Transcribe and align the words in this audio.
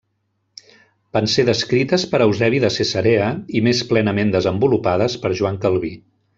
Van 1.17 1.29
ser 1.33 1.45
descrites 1.49 2.07
per 2.15 2.21
Eusebi 2.27 2.63
de 2.65 2.73
Cesarea 2.77 3.29
i 3.61 3.63
més 3.69 3.85
plenament 3.93 4.35
desenvolupades 4.39 5.23
per 5.27 5.33
Joan 5.43 5.65
Calví. 5.67 5.97